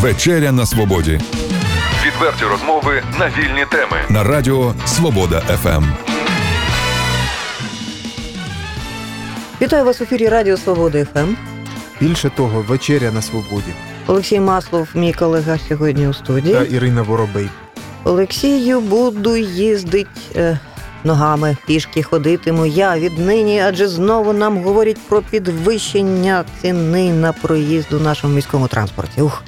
[0.00, 1.20] Вечеря на свободі.
[2.06, 3.96] Відверті розмови на вільні теми.
[4.08, 5.84] На радіо Свобода ФМ.
[9.62, 11.34] Вітаю вас в ефірі Радіо Свобода ФМ.
[12.00, 13.72] Більше того, вечеря на свободі.
[14.06, 16.54] Олексій Маслов, мій колега сьогодні у студії.
[16.54, 17.48] Та Ірина Воробей.
[18.04, 20.58] Олексію, буду їздить е,
[21.04, 28.00] ногами, пішки ходитиму я віднині, адже знову нам говорять про підвищення ціни на проїзд у
[28.00, 29.22] нашому міському транспорті.
[29.22, 29.42] Ух,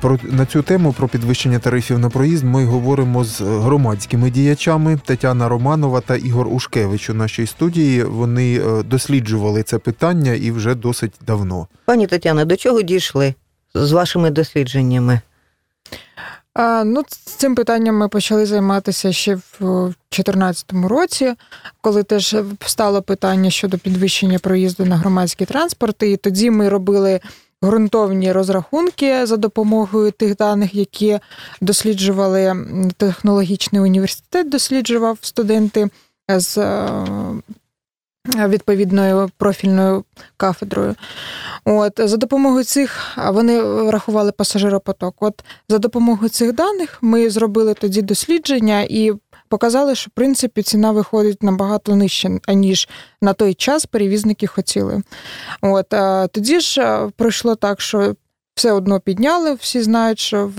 [0.00, 5.48] Про на цю тему про підвищення тарифів на проїзд ми говоримо з громадськими діячами Тетяна
[5.48, 8.04] Романова та Ігор Ушкевич у нашій студії.
[8.04, 11.66] Вони е, досліджували це питання і вже досить давно.
[11.84, 13.34] пані Тетяна, до чого дійшли
[13.74, 15.20] з вашими дослідженнями?
[16.54, 21.34] А, ну, з цим питанням ми почали займатися ще в 2014 році,
[21.80, 26.02] коли теж стало питання щодо підвищення проїзду на громадський транспорт.
[26.02, 27.20] І тоді ми робили
[27.64, 31.18] ґрунтовні розрахунки за допомогою тих даних, які
[31.60, 32.56] досліджували
[32.96, 35.88] технологічний університет, досліджував студенти
[36.28, 40.04] з е, відповідною профільною
[40.36, 40.94] кафедрою.
[41.64, 45.14] От за допомогою цих вони врахували пасажиропоток.
[45.20, 49.12] От за допомогою цих даних ми зробили тоді дослідження і
[49.52, 52.88] показали, що в принципі ціна виходить набагато нижче, аніж
[53.22, 55.02] на той час перевізники хотіли.
[55.62, 58.16] От а тоді ж пройшло так, що
[58.54, 59.54] все одно підняли.
[59.54, 60.52] Всі знають, що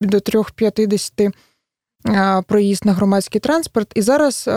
[0.00, 1.32] до 3,50
[2.04, 4.48] а, проїзд на громадський транспорт, і зараз.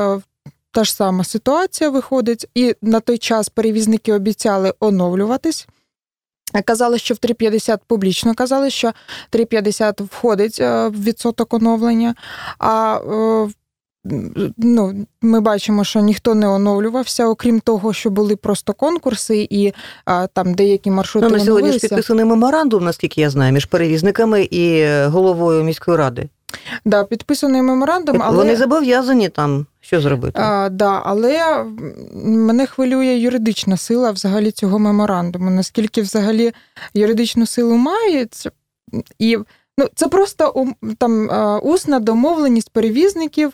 [0.72, 5.68] Та ж сама ситуація виходить, і на той час перевізники обіцяли оновлюватись.
[6.66, 8.94] Казали, що в 3,50 публічно казали, що
[9.32, 12.16] 3,50 входить е, в відсоток оновлення.
[12.60, 13.50] А е,
[14.58, 19.74] ну, ми бачимо, що ніхто не оновлювався, окрім того, що були просто конкурси, і
[20.06, 24.44] а, там деякі маршрути Ну, на сьогодні ж підписаний меморандум, наскільки я знаю, між перевізниками
[24.44, 26.30] і е, головою міської ради.
[26.86, 30.40] Да, підписаний меморандум, але Вони зобов'язані там що зробити.
[30.42, 31.64] А, да, але
[32.24, 35.50] мене хвилює юридична сила взагалі цього меморандуму.
[35.50, 36.54] Наскільки взагалі
[36.94, 38.28] юридичну силу має,
[39.20, 39.38] і
[39.78, 40.66] ну, це просто
[40.98, 41.30] там
[41.64, 43.54] усна домовленість перевізників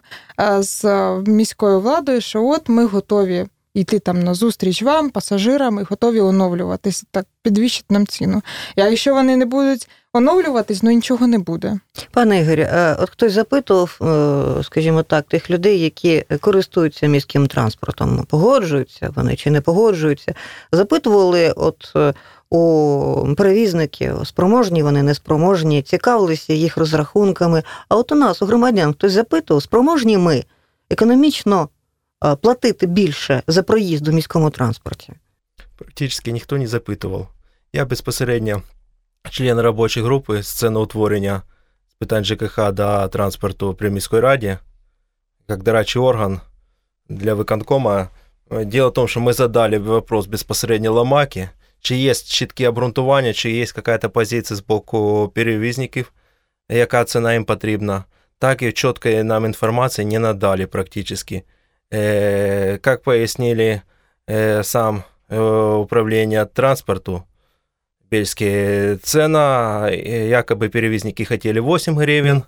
[0.59, 0.85] з
[1.27, 7.03] міською владою, що от ми готові йти там на зустріч вам, пасажирам, і готові оновлюватися,
[7.11, 8.41] так підвищити нам ціну.
[8.75, 11.79] І якщо вони не будуть оновлюватись, ну нічого не буде.
[12.11, 18.25] Пане Ігорі, е, от хтось запитував, е, скажімо так, тих людей, які користуються міським транспортом,
[18.29, 20.33] погоджуються вони чи не погоджуються.
[20.71, 22.13] Запитували, от е,
[22.49, 27.63] у перевізників, спроможні вони, неспроможні, цікавилися їх розрахунками.
[27.89, 30.43] А от у нас, у громадян, хтось запитував, спроможні ми
[30.89, 31.69] економічно
[32.25, 35.13] е, платити більше за проїзд у міському транспорті.
[35.75, 37.27] Практично ніхто не запитував.
[37.73, 38.61] Я безпосередньо
[39.29, 41.41] член робочої групи з ціноутворення
[41.89, 44.57] з питань ЖКХ та транспорту при міській раді,
[45.47, 46.41] як дорадчий орган
[47.09, 48.09] для виконкома.
[48.51, 51.49] Дело в том, что мы задали вопрос безпосередньо Ломаки,
[51.80, 56.12] чи є чіткі обґрунтування, чи є якась позиція з боку перевізників,
[56.68, 58.04] яка ціна їм потрібна.
[58.38, 61.42] Так і чіткої нам інформації не надали практически.
[61.90, 63.82] Э, как пояснили
[64.26, 67.22] э, сам э, управление транспорту
[68.10, 72.42] Бельские, цена, э, якобы перевізники хотели 8 гривен,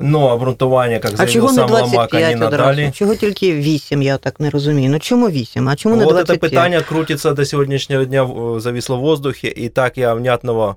[0.00, 2.72] но обґрунтування, як не сам 25 надали.
[2.72, 2.92] одразу?
[2.92, 4.90] Чого тільки 8, я так не розумію.
[4.90, 5.68] Ну чому 8?
[5.68, 6.38] А чому не Вот 25?
[6.38, 8.28] это питання крутиться до сьогоднішнього дня,
[8.60, 10.76] зависло в воздухі, і так я внятного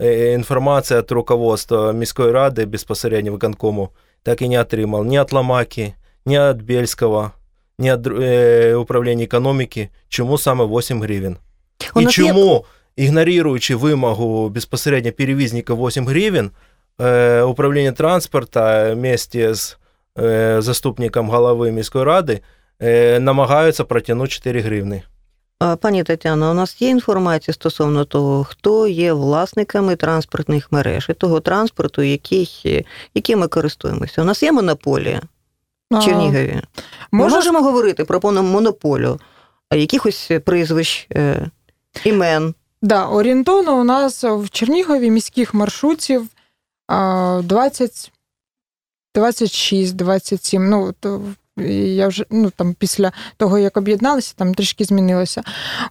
[0.00, 3.88] е, інформації від руководства міської ради безпосередньо виконкому
[4.22, 5.92] так і не отримав ні від Ламаки,
[6.26, 7.30] ні від Бельського,
[7.78, 11.36] ні від е, управління економіки, чому саме 8 гривень.
[11.96, 12.64] І нас є- чому,
[12.96, 16.50] ігноруючи вимогу безпосередньо перевізника 8 гривень, е,
[17.44, 18.60] управління транспорту
[18.92, 19.78] вместе з
[20.18, 22.40] е, заступником голови міської ради
[22.82, 25.02] е, намагаються протягнути 4 гривні.
[25.80, 31.40] Пані Тетяно, у нас є інформація стосовно того, хто є власниками транспортних мереж і того
[31.40, 32.84] транспорту, який, е,
[33.14, 34.22] яким ми користуємося.
[34.22, 35.20] У нас є монополія
[35.90, 36.62] в А, Чернігові.
[37.12, 39.18] Ми Може, можемо говорити про повну монополію
[39.70, 41.50] а якихось прізвищ, е,
[42.04, 42.54] імен.
[42.82, 46.39] Да, орієнтовно у нас в Чернігові міських маршрутів а,
[46.90, 48.12] 20,
[49.14, 50.68] 26, 27.
[50.68, 50.94] Ну,
[51.66, 55.42] я вже ну, там, після того, як об'єдналися, там трішки змінилося.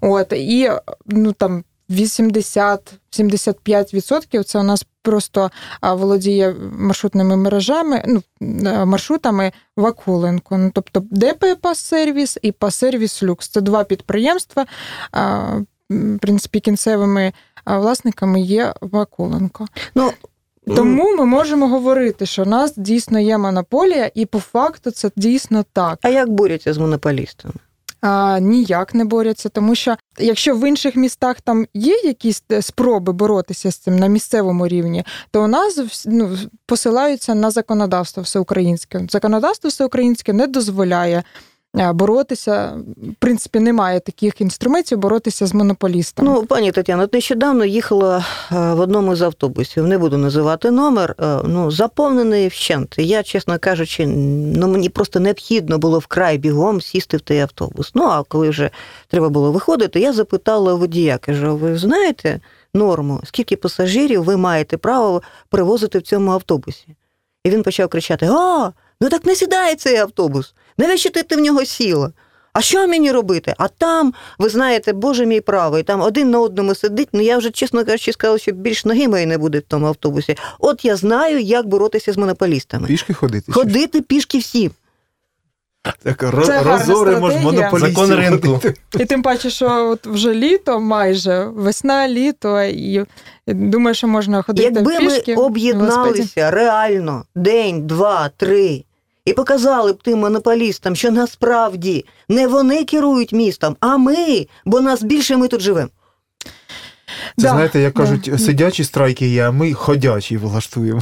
[0.01, 0.71] От, і
[1.05, 5.51] ну, там 80-75% це у нас просто
[5.81, 10.57] володіє маршрутними мережами, ну, е, маршрутами Вакуленко.
[10.57, 13.47] Ну, тобто ДП Пас-сервіс і Пас-сервіс Люкс.
[13.47, 14.65] Це два підприємства.
[15.89, 17.33] В принципі, кінцевими
[17.65, 19.67] власниками є Вакуленко.
[19.95, 20.11] Ну,
[20.67, 25.65] Тому ми можемо говорити, що у нас дійсно є монополія, і по факту це дійсно
[25.73, 25.99] так.
[26.01, 27.53] А як борються з монополістами?
[28.01, 33.13] А, ніяк не борються, тому що якщо в інших містах там є якісь е, спроби
[33.13, 39.07] боротися з цим на місцевому рівні, то у нас ну, посилаються на законодавство всеукраїнське.
[39.09, 41.23] Законодавство всеукраїнське не дозволяє
[41.73, 42.77] боротися.
[42.97, 46.29] В принципі, немає таких інструментів боротися з монополістами.
[46.29, 51.15] Ну, пані Тетяно, от нещодавно їхала е, в одному з автобусів, не буду називати номер,
[51.19, 52.95] е, ну, заповнений вщент.
[52.97, 57.91] Я, чесно кажучи, ну, мені просто необхідно було вкрай бігом сісти в той автобус.
[57.95, 58.69] Ну, а коли вже
[59.07, 62.39] треба було виходити, я запитала водія, кажу, ви знаєте
[62.73, 66.95] норму, скільки пасажирів ви маєте право перевозити в цьому автобусі?
[67.43, 70.53] І він почав кричати: А, ну так не сідає цей автобус.
[70.77, 72.11] Навіщо ти, ти в нього сіла?
[72.53, 73.53] А що мені робити?
[73.57, 77.09] А там, ви знаєте, Боже мій правий, там один на одному сидить.
[77.13, 80.37] Ну я вже, чесно кажучи, сказала, що більш ноги моєї не буде в тому автобусі.
[80.59, 82.87] От я знаю, як боротися з монополістами.
[82.87, 83.51] Пішки ходити?
[83.51, 84.71] Ходити пішки всім.
[86.03, 87.51] Так, Це гарна розоримо ж стратегія.
[87.69, 88.05] монополістів.
[88.05, 88.59] Закон ринку.
[88.99, 93.05] І тим паче, що от вже літо, майже весна, літо, і
[93.47, 95.01] думаю, що можна ходити Якби пішки.
[95.01, 95.41] ми велосипеді.
[95.41, 98.83] об'єдналися реально день, два, три.
[99.29, 105.03] І показали б тим монополістам, що насправді не вони керують містом, а ми, бо нас
[105.03, 105.89] більше ми тут живемо.
[107.37, 107.99] Це Да, знаєте, як да.
[107.99, 111.01] кажуть, сидячі страйки є, а ми ходячі влаштуємо.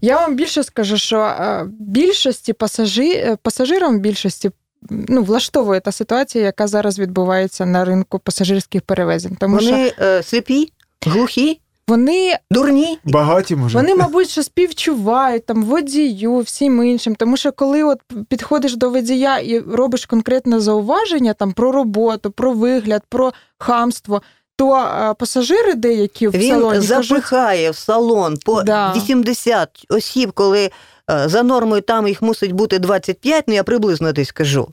[0.00, 3.12] Я вам більше скажу, що е, більшості пасажи...
[3.12, 4.50] е, пасажирам більшості
[4.90, 9.36] ну, влаштовує та ситуація, яка зараз відбувається на ринку пасажирських перевезень.
[9.40, 10.72] Тому що Вони е, сліпі,
[11.06, 11.60] глухі,
[11.90, 12.98] вони, дурні.
[13.04, 13.78] Багаті може.
[13.78, 17.14] вони, мабуть, що співчувають там водію, всім іншим.
[17.14, 17.98] Тому що коли от
[18.28, 24.22] підходиш до водія і робиш конкретне зауваження там про роботу, про вигляд, про хамство.
[24.56, 24.88] То
[25.18, 28.92] пасажири деякі в Він салоні кажуть, запихає в салон по Да.
[28.96, 30.70] 80 осіб, коли
[31.10, 34.68] е, за нормою там їх мусить бути 25, ну я приблизно десь кажу.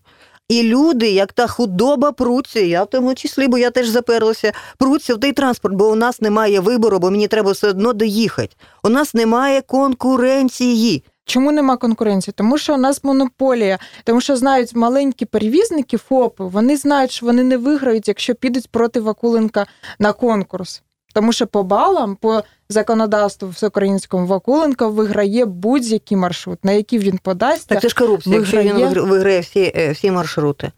[0.50, 5.16] І люди, як та худоба, пруться, я в тому числі, бо я теж заперлася, пруться
[5.16, 8.56] в той транспорт, бо у нас немає вибору, бо мені треба все одно доїхати.
[8.84, 11.04] У нас немає конкуренції.
[11.26, 12.34] Чому нема конкуренції?
[12.38, 17.44] Тому що у нас монополія, тому що знають маленькі перевізники, ФОПи, вони знають, що вони
[17.44, 19.66] не виграють, якщо підуть проти Вакуленка
[20.00, 20.82] на конкурс.
[21.18, 27.68] Тому що по балам, по законодавству всеукраїнському Вакуленко виграє будь-який маршрут, на який він подасться
[27.68, 28.74] Так це ж корупція, якщо він
[29.10, 29.40] Виграє.
[29.40, 30.72] всі, е, всі маршрути.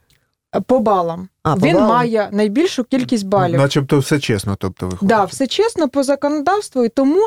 [0.65, 1.29] по балам.
[1.43, 1.89] А, по він балам?
[1.89, 3.57] має найбільшу кількість балів.
[3.57, 5.09] Начебто все чесно, тобто виходить.
[5.09, 7.19] Да, все чесно по законодавству, і тому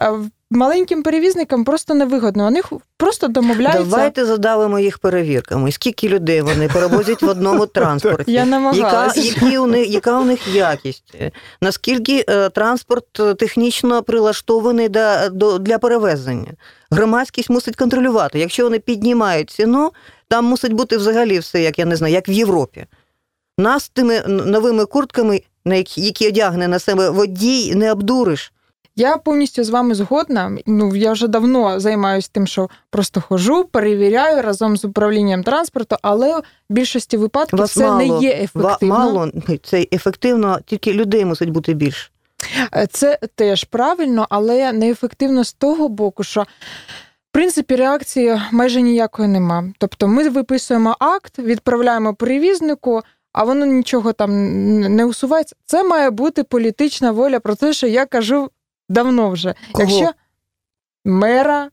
[0.00, 0.12] е,
[0.50, 2.44] маленьким перевізникам просто невигодно.
[2.44, 2.60] Вони
[2.96, 3.84] просто домовляються.
[3.84, 5.72] Давайте задавимо їх перевірками.
[5.72, 8.32] Скільки людей вони перевозять в одному транспорті?
[8.32, 11.14] Я Яка, які у них, яка у них якість?
[11.60, 16.52] Наскільки е, транспорт е, технічно прилаштований до, до, для перевезення?
[16.90, 18.38] Громадськість мусить контролювати.
[18.38, 19.92] Якщо вони піднімають ціну,
[20.28, 22.86] там мусить бути взагалі все, як я не знаю, як в Європі.
[23.58, 28.52] Нас тими новими куртками, на які, які одягне на себе водій, не обдуриш.
[29.00, 30.58] Я повністю з вами згодна.
[30.66, 36.38] Ну я вже давно займаюся тим, що просто хожу, перевіряю разом з управлінням транспорту, але
[36.38, 38.94] в більшості випадків Вас це мало, не є ефективно.
[38.94, 39.30] Мало
[39.62, 42.10] це ефективно, тільки людей мусить бути більше.
[42.76, 46.42] Е, Це теж правильно, але неефективно з того боку, що.
[46.42, 49.64] В принципі, реакції майже ніякої нема.
[49.78, 53.02] Тобто ми виписуємо акт, відправляємо перевізнику,
[53.32, 54.30] а воно нічого там
[54.80, 55.56] не усувається.
[55.64, 58.50] Це має бути політична воля про те, що я кажу
[58.90, 59.54] давно вже.
[59.72, 59.90] Кого?
[59.90, 60.12] Якщо
[61.04, 61.70] мера,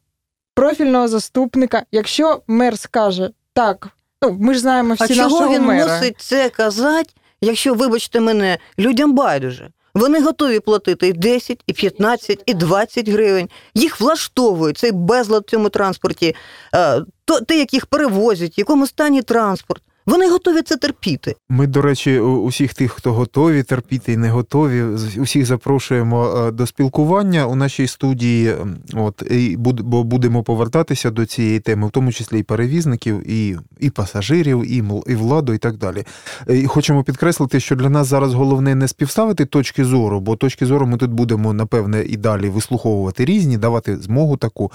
[0.55, 3.87] профільного заступника, якщо мер скаже так,
[4.21, 5.93] ну ми ж знаємо всі А чого він мера.
[5.93, 7.09] мусить це казати,
[7.41, 9.69] якщо, вибачте мене, людям байдуже?
[9.93, 13.49] Вони готові платити і 10, і 15, і 20 гривень.
[13.73, 16.35] Їх влаштовує цей безлад в цьому транспорті,
[16.75, 19.83] е, то, те, як їх перевозять, в якому стані транспорт.
[20.07, 21.35] Вони готові це терпіти.
[21.49, 24.83] Ми, до речі, усіх тих, хто готові терпіти і не готові,
[25.17, 28.53] усіх запрошуємо е, до спілкування у нашій студії.
[28.93, 33.89] От і бо будемо повертатися до цієї теми, в тому числі і перевізників, і, і
[33.89, 36.03] пасажирів, і і владу, і так далі.
[36.49, 40.65] Е, І хочемо підкреслити, що для нас зараз головне не співставити точки зору, бо точки
[40.65, 44.71] зору ми тут будемо напевне і далі вислуховувати різні, давати змогу таку.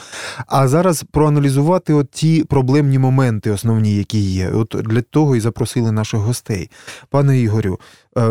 [0.47, 4.51] А зараз проаналізувати от ті проблемні моменти, основні, які є.
[4.51, 6.71] От для того і запросили наших гостей.
[7.11, 7.81] Пане Ігорю,
[8.19, 8.31] е,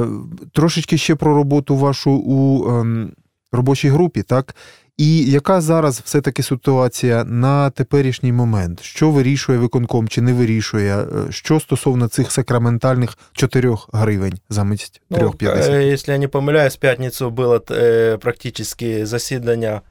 [0.53, 3.13] трошечки ще про роботу вашу у ем,
[3.51, 4.55] робочій групі, так?
[4.97, 8.81] І яка зараз все-таки ситуація на теперішній момент?
[8.81, 10.97] Що вирішує виконком чи не вирішує?
[10.97, 15.71] Е, Що стосовно цих сакраментальних 4 гривень замість Ну, 3,50?
[15.73, 17.59] е, Якщо я не помиляюсь, в п'ятницю було
[18.21, 19.81] практично засідання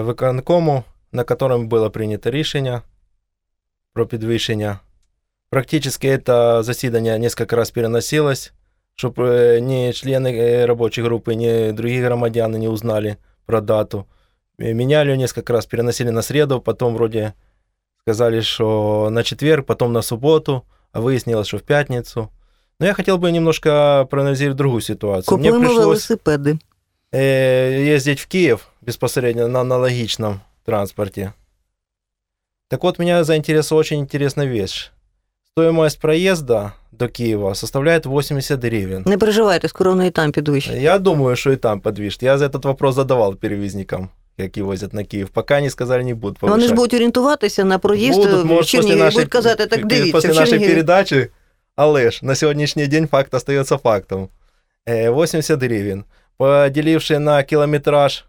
[0.00, 2.82] виконкому, на котором было принято рішення
[3.94, 4.80] про підвищення.
[5.49, 8.53] Практически это засідання несколько раз переносилось,
[8.95, 14.05] щоб е, ні члени е, робочої групи, ні другі громадяни не узнали про дату.
[14.59, 17.33] Е, Меняли ее несколько раз, переносили на среду, потом вроде
[18.01, 22.29] сказали, что на четверг, потом на субботу, а выяснилось, что в пятницу.
[22.79, 25.37] Но я хотел бы немножко проанализировать другую ситуацию.
[25.37, 26.57] Мне Купуємо пришлось велосипеди.
[27.13, 31.33] э, ездить в Киев безпосредньо на аналогичном транспорте.
[32.67, 34.91] Так вот, меня заинтересовала очень интересная вещь.
[35.51, 39.03] Стоимость проезда до Киева составляет 80 гривен.
[39.05, 40.75] Не переживайте, скоро воно і там підвищить.
[40.75, 42.23] Я думаю, что и там подвижет.
[42.23, 45.29] Я за этот вопрос задавал перевізникам, які возять на Київ.
[45.29, 46.49] Пока не сказали, не будут повышать.
[46.49, 49.65] Вони ж будуть орієнтуватися на проїзд Будуть, в може, після Чернігові і нашої- будуть казати,
[49.65, 50.73] так пі- дивіться, Після в нашої Чернігові.
[50.73, 51.27] передачі,
[51.75, 54.29] але ж на сьогоднішній день факт остається фактом.
[54.87, 56.03] Э, 80 гривен.
[56.37, 58.25] Поделивши на километраж,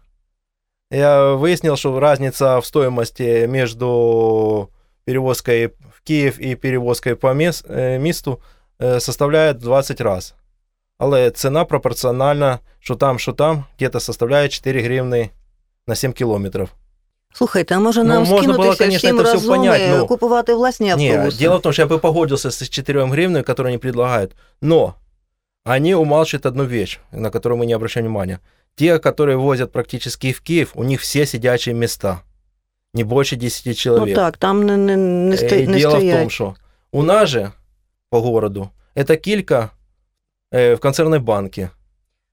[0.91, 4.69] я выяснил, что разница в стоимости между
[5.05, 5.69] перевозкой
[6.01, 8.39] в Киев и перевозкой по мес- э, месту
[8.79, 10.35] э, составляет 20 раз.
[10.97, 15.29] Але цена пропорциональна, що там, що там, где-то составляет 4 гривны
[15.87, 16.69] на 7 километров.
[17.33, 19.97] Слухайте, а може Ну, нам можна було, скинутися конечно, всім це все разом понять, і
[19.97, 20.07] ну.
[20.07, 21.17] купувати власні автобуси?
[21.17, 24.35] Не, дело в том, что я бы погодился с 4 гривнами, которые они предлагают.
[24.61, 24.93] Но
[25.65, 28.39] они умалчивают одну вещь, на которую мы не обращаем внимания.
[28.75, 32.21] Те, которые возят практически в Киев, у них все сидячие места.
[32.93, 34.15] Не больше 10 Ну человек.
[34.15, 35.45] так, там не, не, не, сто...
[35.55, 36.19] Э, не Дело в стоять.
[36.21, 36.55] том, что
[36.91, 37.53] у нас же
[38.09, 39.71] по городу эта килька
[40.51, 41.71] э, в концерной банке.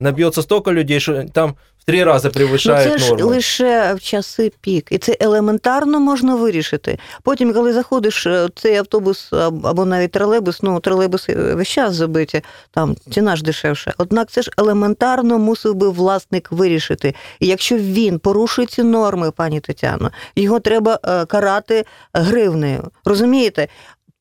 [0.02, 3.28] Набьется столько людей, что там в три раза Ну, превышает це ж норму.
[3.28, 7.00] лише в часи пік, і це елементарно можна вирішити.
[7.24, 12.42] Потім, коли заходиш е, цей автобус або навіть тролейбус, ну тролейбуси весь час забиті,
[12.72, 13.94] там ціна ж дешевша.
[13.98, 17.16] Однак це ж елементарно мусив би власник вирішити.
[17.40, 22.92] І якщо він порушує ці норми, пані Тетяно, його треба е, карати гривнею.
[23.06, 23.68] Розумієте?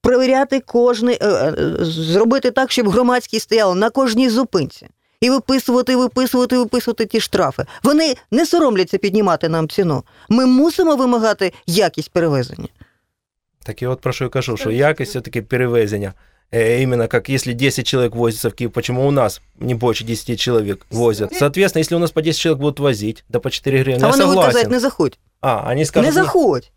[0.03, 1.55] Перевіряти кожний, е, е,
[1.85, 4.89] зробити так, щоб громадськість стояла на кожній зупинці
[5.22, 7.66] І виписувати, виписувати, виписувати ті штрафи.
[7.84, 10.04] Вони не соромляться піднімати нам ціну.
[10.30, 12.68] Ми мусимо вимагати якість перевезення.
[13.66, 16.14] Так я вот прошу и кажу, что якость все-таки перевезения.
[16.52, 20.40] Э, Именно как если 10 человек возится в Киев, почему у нас не больше 10
[20.40, 21.34] человек возят?
[21.34, 24.12] Соответственно, если у нас по 10 человек будут возить, да по 4 гривны, а я
[24.12, 24.52] вони будуть согласен.
[24.54, 25.18] казати, не заходь.
[25.42, 26.72] А, они скажут, не заходь.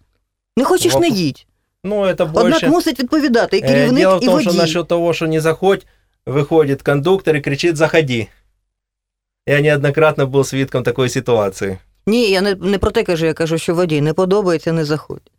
[0.56, 1.46] Не хочеш, не Воп- їдь.
[1.84, 2.68] ну это Однак больше...
[2.68, 4.48] мусить відповідати і Э, керівник, Дело в і том, водій.
[4.48, 5.86] что насчет того, что не заходь,
[6.26, 8.28] выходит кондуктор и кричит «заходи».
[9.46, 11.78] Я неоднократно был свидком такой ситуации.
[12.06, 15.30] Ні, я не, не про те кажу, я кажу, що водій не подобається, не заходь.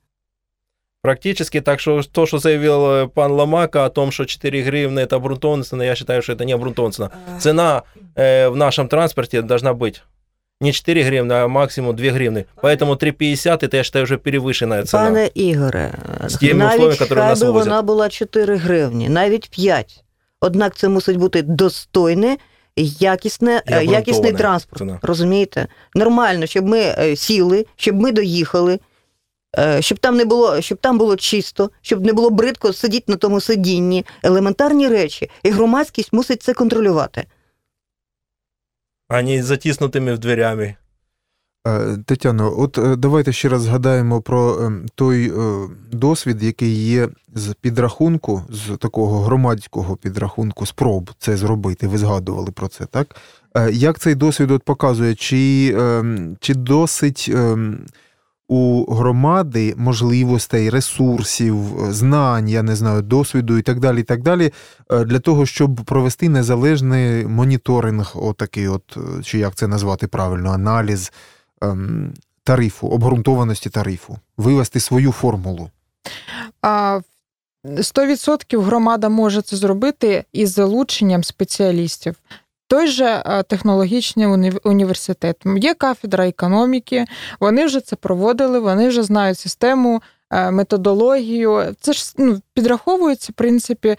[1.01, 5.15] Практически так, что то, что заявил э, пан Ломака о том, что 4 гривны это
[5.15, 7.11] обрунтованная цена, я считаю, что это не обрунтованная цена.
[7.39, 7.83] Цена
[8.15, 10.01] э, в нашем транспорте должна быть
[10.59, 12.45] не 4 гривны, а максимум 2 гривны.
[12.61, 15.03] Поэтому 3,50 это, я считаю, уже перевышенная цена.
[15.03, 15.93] Пане Ігоре,
[16.25, 17.67] З тими навіть условиями, які хай нас би возять.
[17.67, 20.00] вона була 4 гривні, навіть 5.
[20.42, 22.36] Однак це мусить бути достойне,
[22.76, 24.78] якісне, е, якісний транспорт.
[24.78, 24.98] ціна.
[25.02, 25.68] Розумієте?
[25.94, 28.78] Нормально, щоб ми е, сіли, щоб ми доїхали,
[29.58, 33.16] е, щоб там не було, щоб там було чисто, щоб не було бридко сидіти на
[33.16, 34.06] тому сидінні.
[34.22, 35.30] Елементарні речі.
[35.42, 37.24] І громадськість мусить це контролювати.
[39.08, 40.76] А не затиснутыми в дверями.
[41.66, 47.08] Е, Тетяно, от е, давайте ще раз згадаємо про е, той е, досвід, який є
[47.34, 51.88] з підрахунку, з такого громадського підрахунку спроб це зробити.
[51.88, 53.16] Ви згадували про це, так?
[53.72, 56.04] Як цей досвід от показує, чи, е,
[56.40, 57.56] чи досить е,
[58.48, 61.56] у громади можливостей, ресурсів,
[61.90, 64.52] знань, я не знаю, досвіду і так далі, і так далі,
[65.06, 71.31] для того, щоб провести незалежний моніторинг, отакий, от, чи як це назвати правильно, аналіз ем,
[72.44, 75.70] тарифу, обґрунтованості тарифу, вивести свою формулу.
[76.62, 77.00] А
[77.64, 82.14] 100% громада може це зробити із залученням спеціалістів.
[82.66, 85.36] Той же е, технологічний університет.
[85.56, 87.04] Є кафедра економіки,
[87.40, 91.76] вони вже це проводили, вони вже знають систему, е, методологію.
[91.80, 93.96] Це ж ну, підраховується, в принципі,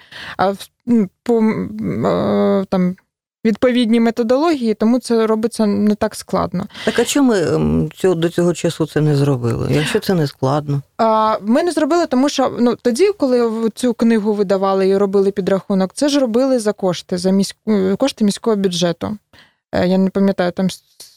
[0.88, 2.96] м, по е, там,
[3.46, 6.66] відповідній методології, тому це робиться не так складно.
[6.86, 9.68] Так а чому ми ем, цього, до цього часу це не зробили?
[9.72, 10.82] Якщо це не складно.
[10.98, 15.92] А, Ми не зробили, тому що ну тоді, коли цю книгу видавали і робили підрахунок,
[15.94, 19.18] це ж робили за кошти, за міську кошти міського бюджету.
[19.72, 20.68] Е, Я не пам'ятаю, там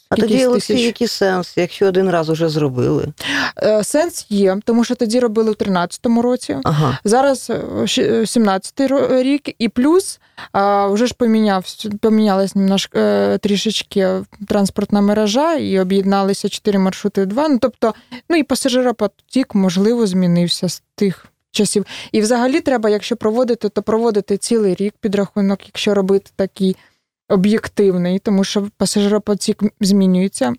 [0.09, 3.07] А тоді, Олексій, який сенс, якщо один раз уже зробили?
[3.63, 6.57] Е, Сенс є, тому що тоді робили в 13-му році.
[6.63, 6.97] Ага.
[7.03, 10.19] Зараз е, щ- 17-й рік, і плюс
[10.89, 11.65] вже ж поміняв,
[12.01, 14.09] помінялась немножко, е, трішечки
[14.47, 17.49] транспортна мережа, і об'єдналися чотири маршрути в два.
[17.49, 17.93] Ну, тобто,
[18.29, 21.85] ну і пасажиропотік, можливо, змінився з тих часів.
[22.11, 26.75] І взагалі треба, якщо проводити, то проводити цілий рік підрахунок, якщо робити такий
[27.29, 30.53] об'єктивний, тому що пасажиропотік змінюється.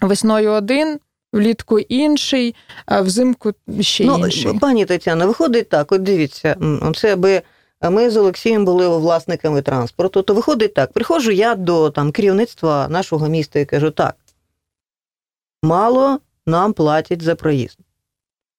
[0.00, 1.00] Весною один,
[1.32, 2.54] влітку інший,
[2.86, 4.58] а взимку ще Ну, інший.
[4.58, 6.56] пані Тетяна, виходить так, от дивіться,
[6.96, 7.42] це аби
[7.82, 13.28] ми з Олексієм були власниками транспорту, то виходить так, приходжу я до там, керівництва нашого
[13.28, 14.16] міста і кажу, так,
[15.62, 17.78] мало нам платять за проїзд.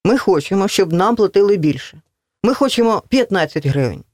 [0.04, 2.00] Ми хочемо, щоб нам платили більше.
[2.42, 4.04] Ми хочемо 15 гривень.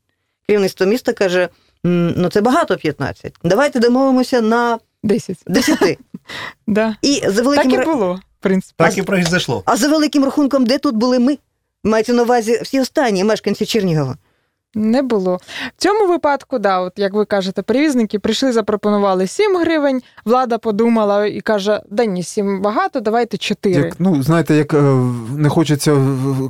[0.48, 1.48] Керівництво міста каже, «М,
[1.86, 3.34] ну це багато 15.
[3.44, 5.38] Давайте домовимося на 10.
[5.46, 5.98] 10.
[6.66, 6.96] Да.
[7.02, 8.74] І за Так великим і було, в принципі.
[8.76, 9.62] Так і произошло.
[9.66, 11.38] А за великим рахунком, де тут були ми?
[11.84, 14.16] Мається на увазі всі останні мешканці Чернігова.
[14.76, 15.40] Не було.
[15.76, 20.02] В цьому випадку, да, от як ви кажете, перевізники прийшли, запропонували 7 гривень.
[20.24, 23.74] Влада подумала і каже: да ні, 7 багато, давайте 4.
[23.74, 24.76] Як, ну, знаєте, як е,
[25.36, 25.96] не хочеться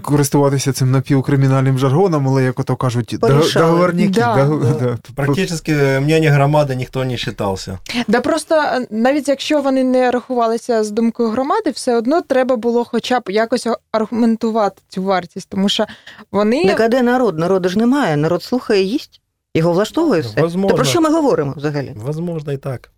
[0.02, 3.66] користуватися цим напівкримінальним жаргоном, але як ото кажуть, дог- Порішали.
[3.66, 4.11] договорняки.
[4.11, 4.35] Да.
[4.37, 4.97] дог- да.
[5.14, 7.78] Практически мнение громады никто не считался.
[8.09, 12.85] Да просто е, навіть якщо вони не рахувалися з думкою громади, все одно треба було
[12.85, 15.87] хоча б якось аргументувати цю вартість, тому що
[16.33, 17.38] вони Так а де народ?
[17.38, 18.15] Народу ж немає.
[18.15, 19.22] Народ слухає, їсть.
[19.53, 20.41] Його влаштовує все.
[20.41, 20.70] Возможно.
[20.70, 21.94] То про що ми говоримо взагалі?
[21.96, 22.91] Возможно, и так.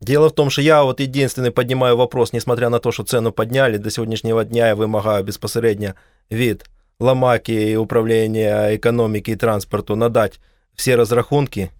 [0.00, 3.78] Дело в том, что я вот единственный поднимаю вопрос, несмотря на то, что цену подняли,
[3.78, 5.94] до сегодняшнего дня я вымогаю безпосередньо
[6.30, 6.64] від
[7.00, 10.40] Ламаки управління економіки і транспорту надать
[10.74, 11.70] все разрахунки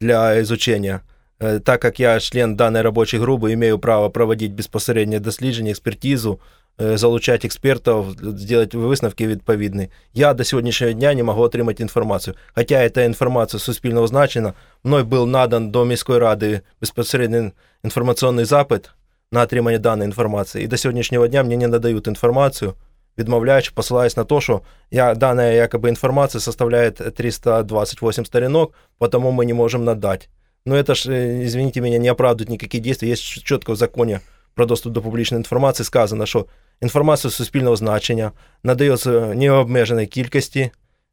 [0.00, 1.00] для изучения.
[1.40, 6.38] Э, Так как я член данной рабочей группы, имею право проводить безпосереднє дослідження, експертизу, э,
[6.78, 9.88] залучать експертів, сделать висновки відповідні.
[10.14, 12.34] Я до сьогоднішнього дня не можу отримати інформацію.
[12.54, 14.52] Хоча ця інформація суспільного значення,
[14.84, 17.50] мною був надан до міської ради безпосередньо
[17.84, 18.90] інформаційний запит
[19.32, 20.64] на отримання даної інформації.
[20.64, 22.74] І до сьогоднішнього дня мені не надають інформацію,
[23.18, 28.74] відмовляючи, посилаюсь на те, що я, дана якоби інформація составляє 328 сторінок,
[29.10, 30.26] тому ми не можемо надати.
[30.64, 33.12] Но это ж, э, извините меня, не оправдывает никакие действия.
[33.12, 34.18] Есть чітко в законі
[34.54, 36.46] про доступ до публічної інформації сказано, що
[36.81, 38.31] інформація суспільного значення
[38.63, 40.71] надається необмеженої кількості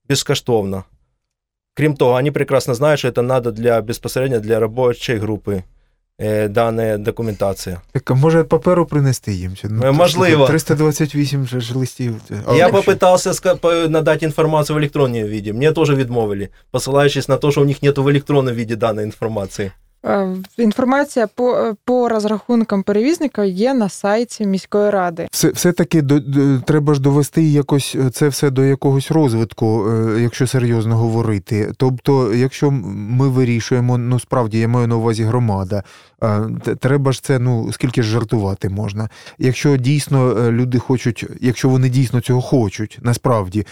[0.08, 0.84] безкоштовно.
[1.74, 5.62] Крім того, вони прекрасно знають, що це треба для безпосередньо для робочої групи
[6.20, 7.80] е, дана документація.
[7.92, 9.56] Так, а може паперу принести їм?
[9.56, 10.46] Чи, Е, можливо.
[10.46, 12.16] 328 же ж листів.
[12.46, 15.52] А Я попитався по- надати інформацію в електронному віді.
[15.52, 19.70] Мені теж відмовили, посилаючись на те, що у них нет в електронному віді даної інформації.
[20.04, 25.28] Е, інформація по, е, по розрахункам перевізника є на сайті міської ради.
[25.32, 30.46] Все, все-таки до, до, треба ж довести якось е, це все до якогось розвитку, якщо
[30.46, 31.72] серйозно говорити.
[31.76, 35.82] Тобто, якщо ми вирішуємо, ну справді я маю на увазі громада,
[36.80, 39.08] треба ж це, ну скільки ж жартувати можна.
[39.38, 43.66] Якщо дійсно люди хочуть, якщо вони дійсно цього хочуть, насправді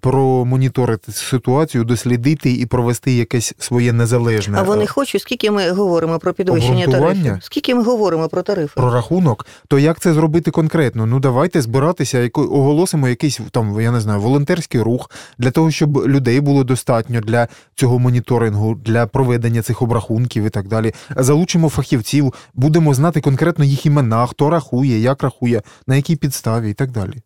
[0.00, 6.32] промоніторити ситуацію, дослідити і провести якесь своє незалежне А вони хочуть, скільки ми говоримо про
[6.32, 7.38] підвищення тарифів?
[7.40, 8.80] Скільки ми говоримо про тарифи?
[8.80, 11.06] прорахунок, то як це зробити конкретно?
[11.06, 16.40] Ну давайте збиратися, оголосимо якийсь там, я не знаю, волонтерський рух для того, щоб людей
[16.40, 20.92] було достатньо для цього моніторингу, для проведення цих обрахунків і так далі.
[21.16, 26.74] Залучимо фахівців, будемо знати конкретно їх імена, хто рахує, як рахує, на якій підставі і
[26.74, 27.22] так далі.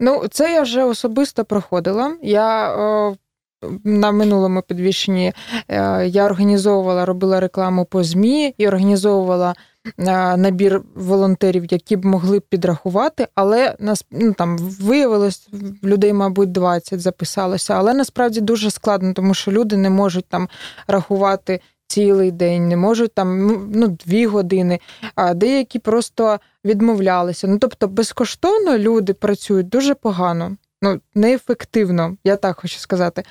[0.00, 2.16] Ну, це я вже особисто проходила.
[2.22, 3.16] Я е,
[3.84, 5.32] на минулому підвищенні
[5.68, 9.54] е, я організовувала, робила рекламу по ЗМІ і організовувала
[9.98, 15.48] е, набір волонтерів, які б могли б підрахувати, але нас ну, там виявилось
[15.84, 17.74] людей, мабуть, 20 записалося.
[17.74, 20.48] Але насправді дуже складно, тому що люди не можуть там
[20.86, 21.60] рахувати.
[21.86, 24.78] Цілий день, не можуть там ну, ну, дві години,
[25.14, 27.48] а деякі просто відмовлялися.
[27.48, 33.22] Ну тобто, безкоштовно люди працюють дуже погано, ну неефективно, я так хочу сказати.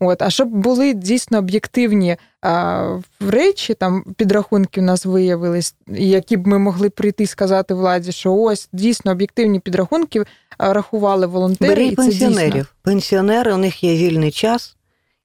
[0.00, 6.46] От, а щоб були дійсно об'єктивні а, речі, там підрахунки у нас виявились, які б
[6.46, 10.24] ми могли прийти і сказати владі, що ось дійсно об'єктивні підрахунки
[10.58, 11.74] рахували волонтери.
[11.74, 12.26] Бери і це дійсно.
[12.26, 12.74] пенсіонерів.
[12.82, 14.76] Пенсіонери, у них є вільний час.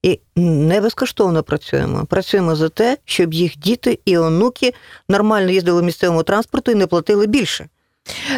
[0.04, 2.06] І не безкоштовно працюємо.
[2.06, 4.74] Працюємо за те, щоб їх діти і онуки
[5.10, 7.68] нормально їздили в місцевому транспорту і не платили більше.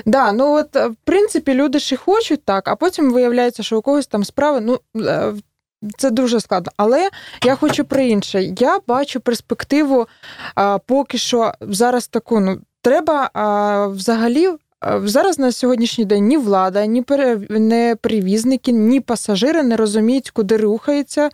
[0.05, 3.81] Да, ну от е, в принципі люди і хочуть так, а потім виявляється, що у
[3.81, 4.61] когось там справи.
[4.61, 5.33] Ну е,
[5.97, 6.71] це дуже складно.
[6.77, 7.09] Але
[7.43, 8.43] я хочу про інше.
[8.43, 10.07] Я бачу перспективу
[10.55, 12.59] а, поки що зараз таку, ну.
[12.81, 14.49] треба а, взагалі.
[15.03, 17.01] Зараз на сьогоднішній день ні влада, ні
[18.01, 21.29] перевізники, ні пасажири не розуміють, куди рухається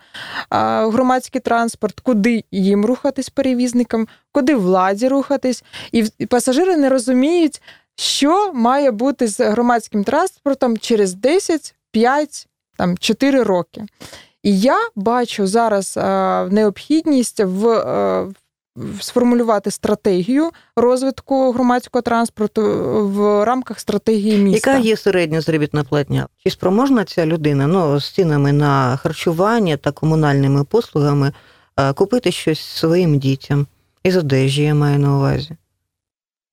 [0.50, 7.62] громадський транспорт, куди їм рухатись перевізникам, куди владі рухатись, і пасажири не розуміють,
[7.96, 13.84] що має бути з громадським транспортом через 10, 5, там 4 роки.
[14.42, 15.96] І я бачу зараз
[16.50, 18.34] необхідність в
[19.00, 22.62] сформулювати стратегію розвитку громадського транспорту
[23.08, 24.70] в рамках стратегії міста.
[24.70, 26.28] Яка є середня заробітна платня?
[26.44, 31.32] Чи спроможна ця людина ну, з цінами на харчування та комунальними послугами
[31.94, 33.66] купити щось своїм дітям
[34.04, 35.56] із одежі, я маю на увазі?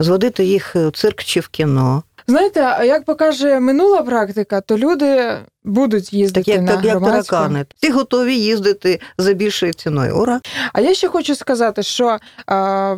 [0.04, 6.14] Зводити їх в цирк чи в кіно, Знаєте, як покаже минула практика, то люди будуть
[6.14, 7.36] їздити так, як, на так, як громадську.
[7.36, 7.66] таракани.
[7.76, 10.18] Всі готові їздити за більшою ціною.
[10.18, 10.42] Ура!
[10.74, 12.18] А я ще хочу сказати, що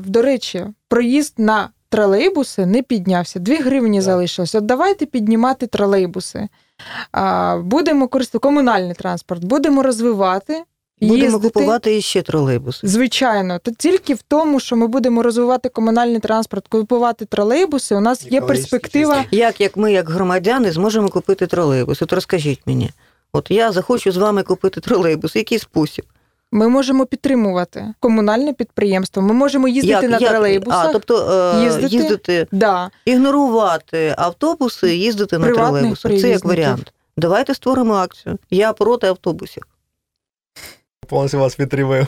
[0.06, 3.40] до речі, проїзд на тролейбуси не піднявся.
[3.40, 4.06] Дві гривні так.
[4.06, 4.56] залишилось.
[4.56, 6.48] От давайте піднімати тролейбуси.
[7.58, 10.64] Будемо користувати комунальний транспорт, будемо розвивати.
[11.08, 11.54] Будемо їздити.
[11.54, 12.80] купувати іще тролейбус.
[12.84, 17.96] Звичайно, то тільки в тому, що ми будемо розвивати комунальний транспорт, купувати тролейбуси.
[17.96, 19.26] У нас є перспектива.
[19.32, 22.02] Як як ми, як громадяни, зможемо купити тролейбус?
[22.02, 22.90] От розкажіть мені,
[23.34, 25.36] от я захочу з вами купити тролейбус.
[25.36, 26.06] Який спосіб?
[26.52, 29.22] Ми можемо підтримувати комунальне підприємство.
[29.22, 30.32] Ми можемо їздити як, на як?
[30.32, 30.86] тролейбусах.
[30.90, 32.90] А, тобто е, їздити, їздити да.
[33.06, 36.20] ігнорувати автобуси, їздити на тролейбусах.
[36.20, 36.94] Це як варіант.
[37.18, 38.38] Давайте створимо акцію.
[38.52, 39.64] Я проти автобусів.
[41.06, 42.08] Повністю вас підтримую.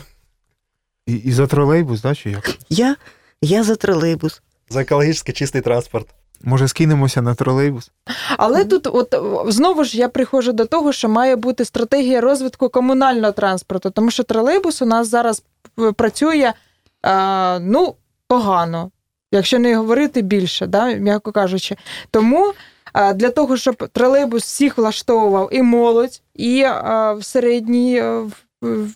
[1.06, 2.58] І, і за тролейбус, да, чи як?
[2.68, 2.96] Я
[3.42, 4.42] я за тролейбус.
[4.70, 6.06] За екологічно чистий транспорт.
[6.42, 7.90] Може, скинемося на тролейбус?
[8.36, 8.68] Але mm-hmm.
[8.68, 9.14] тут, от
[9.52, 14.22] знову ж я приходжу до того, що має бути стратегія розвитку комунального транспорту, тому що
[14.22, 15.42] тролейбус у нас зараз
[15.96, 16.52] працює
[17.02, 17.94] а, ну,
[18.28, 18.90] погано,
[19.32, 21.76] якщо не говорити більше, да, м'яко кажучи.
[22.10, 22.52] Тому
[22.92, 28.02] а, для того, щоб тролейбус всіх влаштовував і молодь, і а, в середній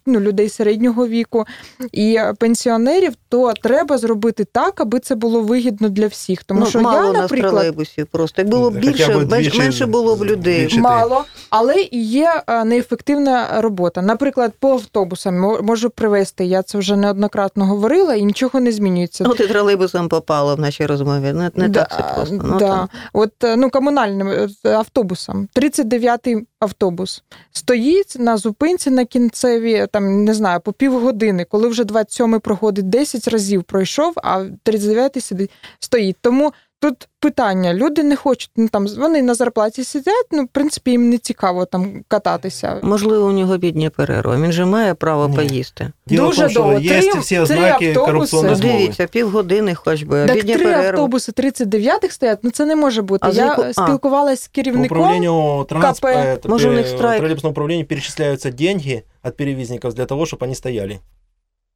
[0.07, 1.44] ну, людей середнього віку
[1.92, 6.44] і пенсіонерів, то треба зробити так, аби це було вигідно для всіх.
[6.44, 10.16] Тому ну, що мало я, наприклад, тролейбусів просто як було б більше, менше, менше було
[10.16, 10.61] б людей.
[10.61, 14.03] Двічі мало, але і є неефективна робота.
[14.03, 16.44] Наприклад, по автобусам можу привести.
[16.44, 19.25] Я це вже неоднократно говорила, і нічого не змінюється.
[19.25, 21.33] От і тролейбусом попало в нашій розмові.
[21.33, 22.40] Не, не да, так це просто.
[22.44, 22.88] Ну, да.
[23.12, 29.05] От ну комунальним е, автобусом, 39-й автобус стоїть на зупинці на
[29.50, 35.20] кінцеві, там не знаю, по півгодини, коли вже 27-й проходить 10 разів пройшов, а 39-й
[35.20, 36.16] сидить стоїть.
[36.20, 40.27] Тому тут питання: люди не хочуть, ну там вони на зарплаті сидять.
[40.31, 42.79] Ну, в принципі, їм не цікаво там кататися.
[42.83, 44.37] Можливо, у нього бідня перерва.
[44.37, 45.37] Він же має право Ні.
[45.37, 45.93] поїсти.
[46.07, 46.79] Діло Дуже довго.
[46.79, 50.27] Є три, всі ознаки корупційної Ну, Дивіться, півгодини хоч би.
[50.27, 50.88] Так бідня три перерва.
[50.88, 52.38] автобуси 39-х стоять.
[52.43, 53.27] Ну це не може бути.
[53.27, 53.73] А Я яку...
[53.73, 54.99] спілкувалася з керівником.
[54.99, 57.19] Управлінню транспорту Може, у них страйк?
[57.19, 60.99] троллейбусном управлінні перечисляються деньги від перевізників для того, щоб вони стояли.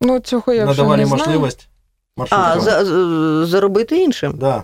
[0.01, 1.69] Ну, цього я Надавали вже не можливість.
[2.31, 2.85] А, за,
[3.47, 4.35] заробити іншим?
[4.37, 4.63] Да.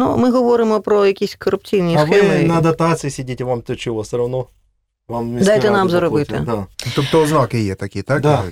[0.00, 2.30] Ну, ми говоримо про якісь корупційні а схеми.
[2.34, 4.46] А ви на дотації сидите, вам то чого, все одно.
[5.08, 6.42] Вам Дайте нам заробити.
[6.46, 6.66] Да.
[6.94, 8.22] Тобто ознаки є такі, так?
[8.22, 8.44] Да.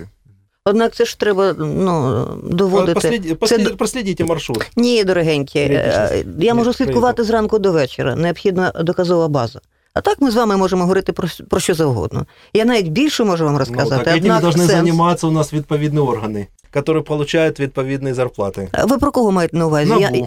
[0.65, 2.95] Однак це ж треба ну, доводити.
[2.95, 3.39] Послід...
[3.39, 3.77] Послід...
[3.77, 4.71] Прослідіть маршрут.
[4.77, 8.17] Ні, дорогенькі, е, я можу слідкувати зранку до вечора.
[8.17, 9.61] Необхідна доказова база.
[9.95, 12.27] А так ми з вами можемо говорити про про що завгодно.
[12.53, 13.97] Я навіть більше можу вам розказати.
[13.99, 14.73] Ну, так, Однак повинні сенс...
[14.73, 18.69] займатися у нас відповідні органи, які отримують відповідні зарплати.
[18.85, 19.91] Ви про кого маєте на увазі?
[19.91, 20.17] Набу.
[20.17, 20.27] Я...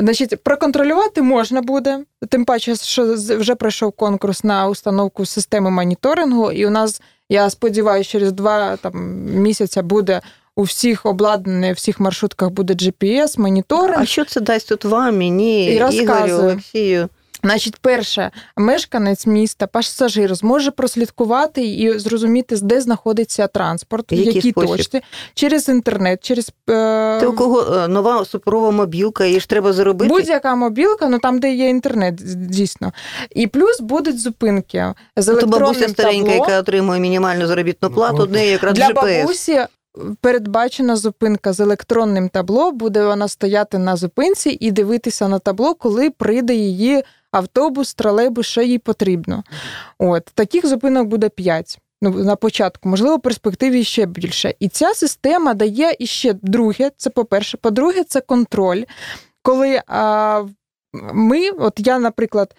[0.00, 6.66] Значить, проконтролювати можна буде, тим паче, що вже пройшов конкурс на установку системи моніторингу, і
[6.66, 8.92] у нас, я сподіваюся, через два там,
[9.24, 10.20] місяця буде
[10.56, 14.00] у всіх обладнаних, у всіх маршрутках буде GPS, моніторинг.
[14.00, 17.08] А що це дасть тут вам, мені, і Ігорю, Олексію?
[17.44, 25.00] Значить, перше, мешканець міста, пасажир зможе прослідкувати і зрозуміти, де знаходиться транспорт, в якій точці,
[25.34, 27.20] через інтернет, через е...
[27.20, 30.14] Ти у кого нова суперова мобілка, її ж треба заробити.
[30.14, 32.14] Будь-яка мобілка, ну там, де є інтернет,
[32.46, 32.92] дійсно.
[33.34, 36.44] І плюс будуть зупинки з електронним То бабуся старенька, табло.
[36.44, 38.94] яка отримує мінімальну заробітну плату, Ну, неї якраз для GPS.
[39.20, 39.60] бабусі.
[40.20, 46.10] Передбачена зупинка з електронним табло, буде вона стояти на зупинці і дивитися на табло, коли
[46.10, 49.44] прийде її автобус, тролейбус, що їй потрібно.
[49.98, 51.78] От таких зупинок буде 5.
[52.02, 54.54] Ну, на початку, можливо, в перспективі ще більше.
[54.60, 56.90] І ця система дає іще друге.
[56.96, 57.56] Це по-перше.
[57.56, 58.82] По-друге, це контроль.
[59.42, 60.44] Коли а,
[61.12, 62.54] ми, от я, наприклад,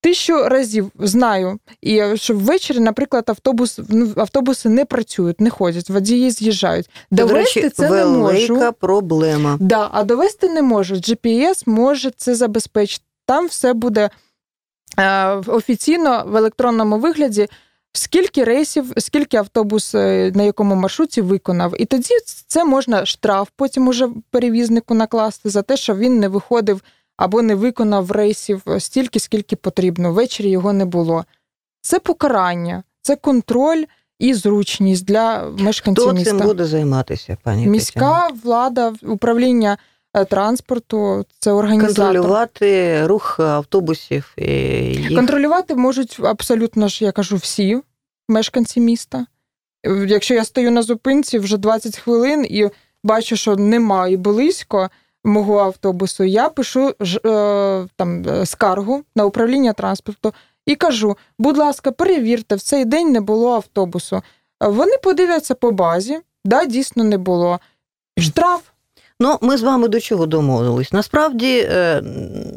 [0.00, 6.30] тисячу разів знаю, і що ввечері, наприклад, автобус ну, автобуси не працюють, не ходять, водії
[6.30, 6.90] з'їжджають.
[7.10, 8.54] Довести речі, це не можу.
[8.54, 9.56] велика проблема.
[9.60, 10.94] Да, а довести не можу.
[10.94, 13.04] GPS може це забезпечити.
[13.30, 14.10] Там все буде
[14.98, 17.48] е, офіційно в електронному вигляді.
[17.92, 22.14] Скільки рейсів, скільки автобус е, на якому маршруті виконав, і тоді
[22.46, 26.82] це можна штраф потім уже перевізнику накласти за те, що він не виходив
[27.16, 30.12] або не виконав рейсів стільки, скільки потрібно.
[30.12, 31.24] Ввечері його не було.
[31.80, 33.84] Це покарання, це контроль
[34.18, 36.30] і зручність для мешканців Хто міста.
[36.30, 38.40] цим буде займатися, пані Міська Тетяно?
[38.44, 39.78] влада, управління
[40.30, 42.04] транспорту, це організатор.
[42.04, 47.80] контролювати рух автобусів і їх Контролювати можуть абсолютно ж, я кажу, всі
[48.28, 49.26] мешканці міста.
[49.86, 52.68] Е, Якщо я стою на зупинці вже 20 хвилин і
[53.04, 54.90] бачу, що немає близько
[55.24, 56.94] мого автобусу, я пишу
[57.26, 60.34] е, там, е, скаргу на управління транспорту
[60.66, 64.16] і кажу: будь ласка, перевірте, в цей день не було автобусу.
[64.16, 64.22] Е,
[64.68, 67.60] Вони подивляться по базі, да, дійсно не було.
[68.18, 68.60] Штраф.
[69.22, 70.92] Ну, ми з вами до чого домовились?
[70.92, 72.02] Насправді е,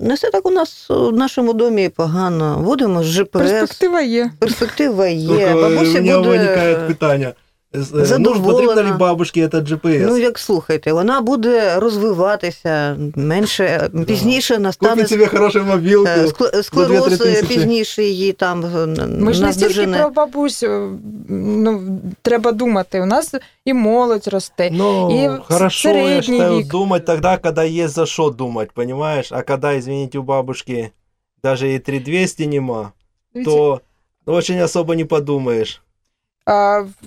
[0.01, 2.57] не все так у нас в нашому домі погано.
[2.61, 4.31] Водимо з GPS, Перспектива є.
[4.39, 5.53] перспектива є.
[5.53, 7.33] Бабуся у меня виникає питання.
[7.75, 8.39] Е, задоволена.
[8.39, 10.05] Ну, потрібно ли бабушці этот GPS?
[10.07, 16.09] Ну, як слухайте, вона буде розвиватися менше, пізніше настане Купить себе хорошу мобілку.
[16.53, 17.47] е, склероз за 2-3 тисячі.
[17.47, 20.99] пізніше її там е, Ми ж не стільки про бабусю.
[21.29, 23.01] Ну, треба думати.
[23.01, 24.69] У нас і молодь росте.
[24.71, 26.67] Ну, И хорошо, я считаю, век.
[26.67, 29.31] думать тогда, когда есть за что думать, понимаешь?
[29.31, 30.91] А когда, извините, у бабушки
[31.43, 32.91] даже и 3200 нема,
[33.45, 33.81] то
[34.25, 35.81] очень особо не подумаєш.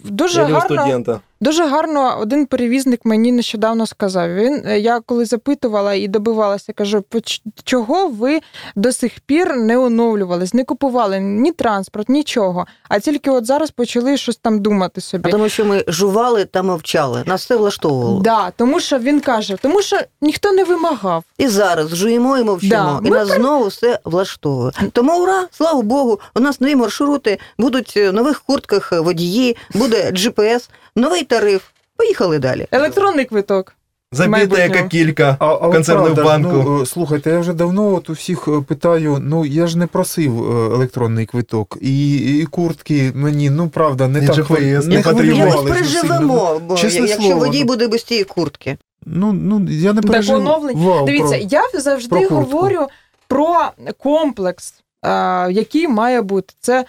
[0.05, 1.21] Дуже Или гарно, студента.
[1.47, 4.35] Дуже гарно один перевізник мені нещодавно сказав.
[4.35, 8.41] Він е, я коли запитувала і добивалася, кажу, «Поч- чого ви
[8.77, 12.67] до сих пір не оновлювались, не купували ні транспорт, нічого.
[12.89, 15.29] А тільки от зараз почали щось там думати собі.
[15.29, 17.23] А тому що ми жували та мовчали.
[17.27, 18.21] Нас все влаштовувало.
[18.21, 21.25] Да, тому що він каже, тому що ніхто не вимагав.
[21.39, 24.73] І зараз жуємо і мовчимо, Да, і нас знову все влаштовує.
[24.93, 30.69] Тому ура, слава Богу, у нас нові маршрути, будуть в нових куртках водії, буде GPS,
[30.97, 31.63] новий тариф.
[31.97, 32.67] Поїхали далі.
[32.73, 33.73] Електронний квиток.
[34.13, 34.75] Забитая майбутнього.
[34.75, 35.37] как килька.
[35.41, 36.51] А, а от правда, банку.
[36.53, 39.87] Ну, е, слухайте, я вже давно от у всіх е, питаю: ну я ж не
[39.87, 44.97] просив е, електронний квиток, і, і куртки мені, ну правда, не І так GPS не
[44.97, 45.63] не потрібно.
[45.63, 47.67] Переживемо, бо Чесне якщо слово, водій ну.
[47.67, 48.77] буде без тієї куртки.
[49.07, 50.41] Ну, ну я не Так, переживав.
[50.41, 51.05] оновлень.
[51.07, 52.87] Дивіться, про- я завжди про говорю
[53.29, 54.75] про комплекс,
[55.51, 56.55] який має бути.
[56.61, 56.85] Це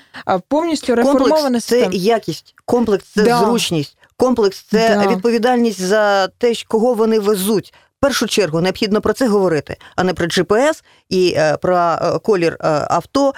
[0.48, 3.40] повністю реформована Комплекс це якість, комплекс це Да.
[3.40, 5.08] зручність, комплекс це Да.
[5.12, 7.74] відповідальність за те, кого вони везуть.
[7.98, 12.20] В першу чергу необхідно про це говорити, а не про GPS і е, про е,
[12.24, 12.58] колір е,
[12.90, 13.34] авто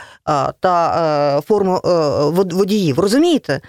[0.59, 1.79] та форму
[2.33, 2.99] вод- водіїв.
[2.99, 3.61] Розумієте?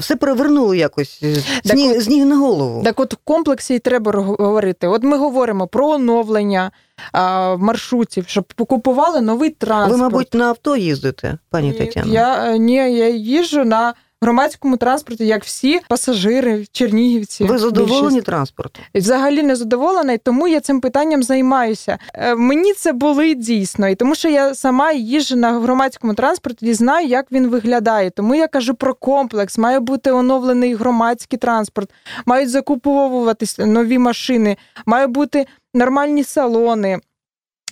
[0.00, 1.24] Все перевернуло якось
[1.64, 2.82] з ніг, з ніг на голову.
[2.84, 4.86] Так от в комплексі і треба говорити.
[4.88, 6.70] От ми говоримо про оновлення
[7.12, 9.92] а, маршрутів, щоб покупували новий транспорт.
[9.92, 12.12] Ви, мабуть, на авто їздите, пані Тетяно?
[12.12, 17.44] Я, ні, я їжджу на громадському транспорті, як всі пасажири, чернігівці.
[17.44, 18.26] Ви задоволені більшість.
[18.26, 18.84] транспортом?
[18.94, 21.98] Взагалі не задоволена, і тому я цим питанням займаюся.
[22.14, 26.74] Е, Мені це болить дійсно, і тому що я сама їжджу на громадському транспорті і
[26.74, 28.10] знаю, як він виглядає.
[28.10, 29.58] Тому я кажу про комплекс.
[29.58, 31.90] Має бути оновлений громадський транспорт,
[32.26, 34.56] мають закуповуватись нові машини,
[34.86, 36.98] мають бути нормальні салони.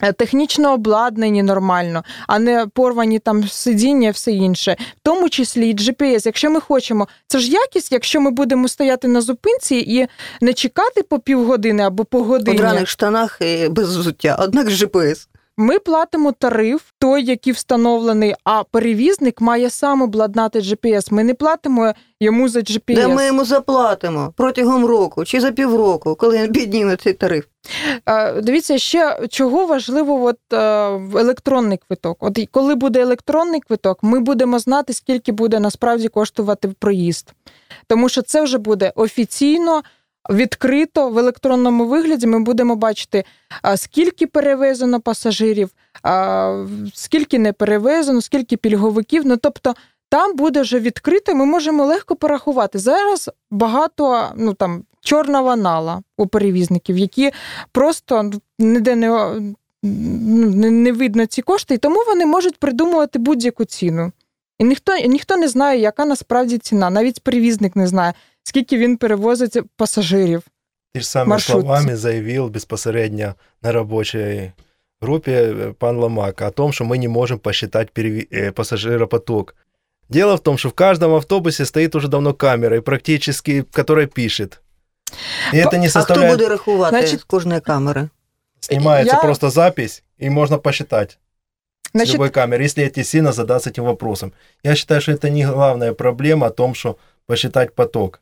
[0.02, 5.74] Е, Технічно обладнані нормально, а не порвані там сидіння, все інше, в тому числі і
[5.74, 6.22] GPS.
[6.26, 10.06] Якщо ми хочемо, це ж якість, якщо ми будемо стояти на зупинці і
[10.40, 12.56] не чекати по півгодини або по У годині.
[12.58, 15.26] драних штанах і без взуття, однак GPS.
[15.56, 21.12] Ми платимо тариф, той, який встановлений, а перевізник має сам обладнати GPS.
[21.12, 22.94] Ми не платимо йому за GPS.
[22.94, 27.44] Де ми йому заплатимо протягом року чи за півроку, коли він підніме цей тариф.
[28.06, 30.58] Е, Дивіться, ще чого важливо от, е,
[31.20, 32.16] електронний квиток.
[32.20, 37.32] От коли буде електронний квиток, ми будемо знати, скільки буде насправді коштувати проїзд.
[37.86, 39.82] Тому що це вже буде офіційно.
[40.30, 43.24] Відкрито в електронному вигляді ми будемо бачити,
[43.76, 45.70] скільки перевезено пасажирів,
[46.94, 49.26] скільки не перевезено, скільки пільговиків.
[49.26, 49.74] Ну тобто
[50.08, 52.78] там буде вже відкрито, ми можемо легко порахувати.
[52.78, 57.30] Зараз багато ну там чорного нала у перевізників, які
[57.72, 59.08] просто ну, ніде не,
[59.82, 64.12] ну, не видно ці кошти, і тому вони можуть придумувати будь-яку ціну.
[64.58, 66.90] І ніхто, ніхто не знає, яка насправді ціна.
[66.90, 70.43] Навіть перевізник не знає, скільки він перевозить пасажирів.
[70.93, 71.61] Ти ж самими Маршрутці.
[71.61, 74.51] словами заявив безпосередньо на робочій
[75.01, 79.55] группе э, пан Ломака о том, что мы не можем посчитать переви- э, пассажиропоток.
[80.09, 84.61] Дело в том, что в каждом автобусе стоит уже давно камера, и практически, которая пишет.
[85.53, 86.37] И это не А хто составляет...
[86.37, 88.09] буде рахувати Значить- з кожної камери?
[88.59, 91.17] Снимается Я- просто запись, и можно посчитать с
[91.93, 94.31] Значить, любой камеры, если эти сильно задаться этим вопросом.
[94.63, 98.19] Я считаю, что это не главная проблема о том, что посчитать поток.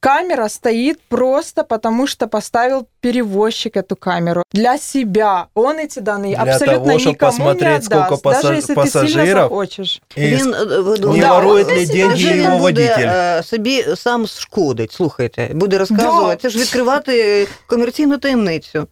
[0.00, 5.46] камера стоит просто потому, что поставил перевозчик эту камеру для себя.
[5.54, 8.74] Он эти данные Для абсолютно того, чтоб никому не посмотреть, отдаст, сколько даже пассаж- если
[8.74, 9.42] ты сильно пассажиров.
[9.42, 10.02] захочешь.
[10.18, 13.08] И Він е, ви не думаєте, ворует він ли деньги вже его буде, водитель?
[13.08, 16.42] е, собі сам шкодить, слухайте, буде розказувати.
[16.42, 18.86] Це ж відкривати комерційну таємницю.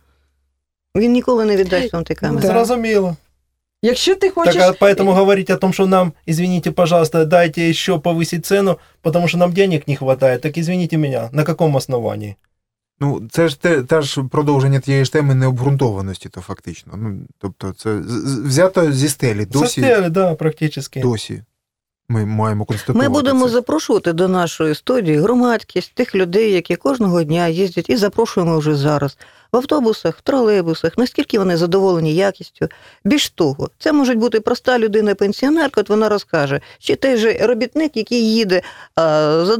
[0.97, 2.41] Він ніколи не віддасть вам ті камери.
[2.43, 2.47] Да.
[2.53, 3.17] Зразумело.
[3.82, 4.56] Якщо ти хочеш...
[4.56, 9.28] Так а поэтому говорить о том, что нам, извините, пожалуйста, дайте еще повысить цену, потому
[9.28, 12.36] что нам денег не хватает, так извините меня, на каком основании?
[13.00, 16.94] Ну, це ж те, теж продовження тієї ж теми необґрунтованості, то фактично.
[16.98, 18.02] Ну, тобто, це
[18.46, 19.46] взято зі стелі.
[19.46, 21.00] Досі, Застели, да, практически.
[21.00, 21.44] досі
[22.10, 23.10] ми маємо констатувати.
[23.10, 23.52] Ми будемо це.
[23.52, 29.18] запрошувати до нашої студії громадськість тих людей, які кожного дня їздять, і запрошуємо вже зараз
[29.52, 32.68] в автобусах, в тролейбусах, наскільки вони задоволені якістю.
[33.04, 38.34] Більш того, це може бути проста людина-пенсіонерка, от вона розкаже, чи той же робітник, який
[38.34, 38.62] їде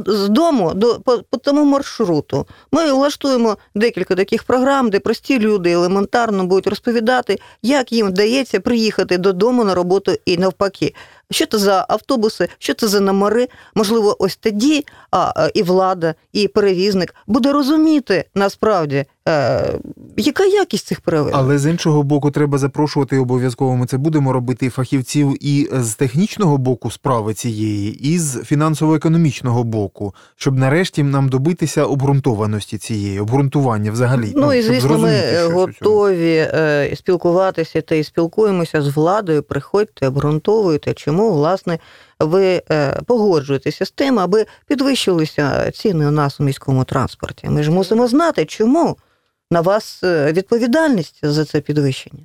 [0.06, 2.46] з, дому до по, по тому маршруту.
[2.72, 9.18] Ми влаштуємо декілька таких програм, де прості люди елементарно будуть розповідати, як їм вдається приїхати
[9.18, 10.94] додому на роботу і навпаки.
[11.30, 13.48] Що це за автобуси, що це за номери?
[13.74, 19.04] Можливо, ось тоді а, і влада, і перевізник буде розуміти насправді,
[20.16, 21.40] яка якість цих перевезень.
[21.40, 23.76] Але з іншого боку, треба запрошувати і обов'язково.
[23.76, 30.14] Ми це будемо робити фахівців і з технічного боку справи цієї, і з фінансово-економічного боку,
[30.36, 34.32] щоб нарешті нам добитися обґрунтованості цієї, обґрунтування взагалі.
[34.36, 39.42] Ну і звісно, ми е, готові е, спілкуватися та і спілкуємося з владою.
[39.42, 41.78] Приходьте, обґрунтовуйте, чому власне
[42.20, 47.48] ви е, погоджуєтеся з тим, аби підвищилися ціни у нас у міському транспорті.
[47.48, 48.96] Ми ж мусимо знати, чому
[49.50, 52.22] на вас е, відповідальність за це підвищення.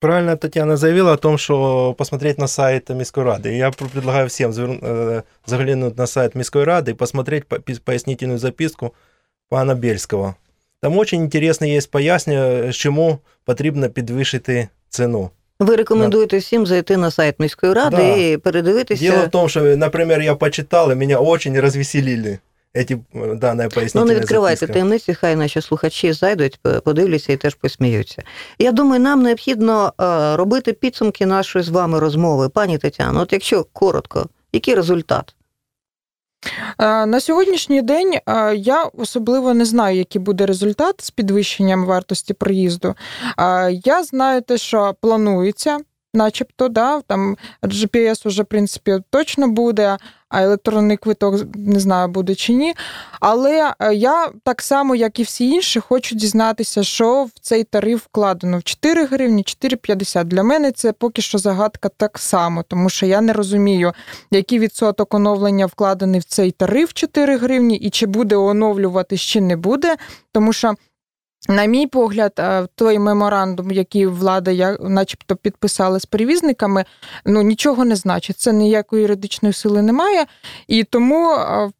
[0.00, 3.56] Правильно Татьяна заявила о том, что посмотреть на сайт Міської ради.
[3.56, 8.94] Я предлагаю всем э, заглянуть на сайт Міської ради и посмотреть по- пояснительную записку
[9.48, 10.34] пана Бельського.
[10.82, 15.30] Там очень интересно есть пояснення, чому потрібно підвищити ціну.
[15.60, 18.16] Ви рекомендуєте всім зайти на сайт міської ради Да.
[18.16, 19.10] і передивитися.
[19.10, 22.38] Дело в том, что, например, я почитал, и меня очень развеселили
[22.76, 28.22] эти э, данная Ну, не відкривайте таємниці, хай наші слухачі зайдуть, подивляться і теж посміються.
[28.58, 32.48] Я думаю, нам необхідно е, робити підсумки нашої з вами розмови.
[32.48, 35.34] Пані Тетяно, от якщо коротко, який результат?
[36.78, 42.34] Е, На сьогоднішній день е, я особливо не знаю, який буде результат з підвищенням вартості
[42.34, 42.94] проїзду.
[43.38, 45.78] Е, Я знаю те, що планується,
[46.16, 49.98] начебто, да, там GPS вже, в принципі, точно буде,
[50.28, 52.74] а електронний квиток не знаю, буде чи ні.
[53.20, 58.04] Але е, я так само, як і всі інші, хочу дізнатися, що в цей тариф
[58.04, 60.24] вкладено в 4 гривні, 4,50.
[60.24, 63.92] Для мене це поки що загадка так само, тому що я не розумію,
[64.30, 69.56] який відсоток оновлення вкладений в цей тариф 4 гривні, і чи буде оновлюватись, чи не
[69.56, 69.96] буде.
[70.32, 70.74] Тому що,
[71.48, 76.84] на мій погляд, е, той меморандум, який влада я, начебто підписала з перевізниками,
[77.24, 78.38] ну нічого не значить.
[78.38, 80.26] Це ніякої юридичної сили немає.
[80.68, 81.32] І тому.
[81.32, 81.70] е,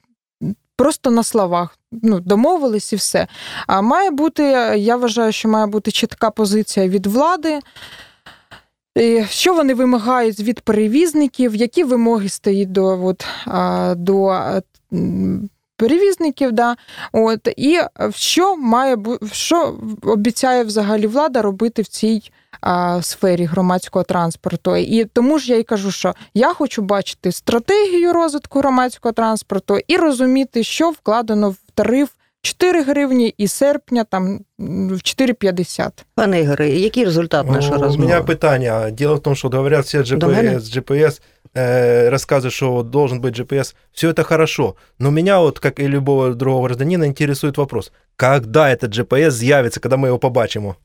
[0.78, 3.26] Просто на словах ну, домовились і все.
[3.66, 4.42] А має бути,
[4.76, 7.60] я вважаю, що має бути чітка позиція від влади.
[9.28, 13.26] Що вони вимагають від перевізників, які вимоги стоїть до, от,
[13.96, 14.40] до
[15.76, 16.76] перевізників, да,
[17.12, 17.80] от, і
[18.14, 18.96] що має
[19.32, 22.22] що обіцяє взагалі влада робити в цій
[22.60, 24.76] а, сфері громадського транспорту.
[24.76, 29.96] І тому ж я й кажу, що я хочу бачити стратегію розвитку громадського транспорту і
[29.96, 32.08] розуміти, що вкладено в тариф
[32.45, 35.89] 4 гривні і серпня там м, в 4,50.
[36.15, 38.09] Пане Ігоре, який результат нашої У розмови?
[38.09, 38.91] меня питание.
[38.91, 40.49] Дело в том, что говорят все До мене?
[40.57, 41.21] GPS, GPS
[41.55, 43.75] э, рассказывают, что вот должен быть GPS.
[43.93, 44.75] Все это хорошо.
[44.99, 47.91] Но меня, вот, как и любого другого гражданина, интересует вопрос.
[48.15, 50.75] Когда этот GPS з'явится, когда мы его побачимо?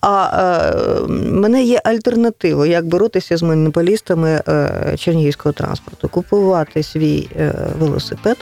[0.00, 7.28] А е, в мене є альтернатива, як боротися з монополістами е, чернігівського транспорту, купувати свій
[7.36, 8.36] е, велосипед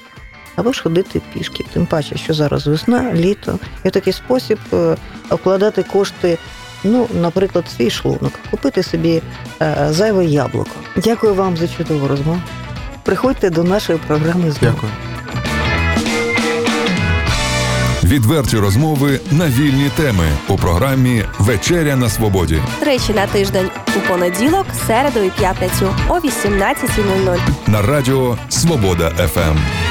[0.55, 1.65] або ж ходити пішки.
[1.73, 4.95] Тим паче, що зараз весна, літо, і в такий спосіб е,
[5.29, 6.37] вкладати кошти.
[6.83, 9.21] Ну, наприклад, свій шлунок, купити собі
[9.61, 10.71] е, зайве яблуко.
[10.95, 12.41] Дякую вам за чудову розмову.
[13.03, 14.75] Приходьте до нашої програми знову.
[14.75, 14.91] Дякую.
[18.03, 24.65] Відверті розмови на вільні теми у програмі Вечеря на Свободі Тричі на тиждень у понеділок,
[24.87, 27.37] середу і п'ятницю о 18.00.
[27.67, 29.84] на радіо Свобода ФМ.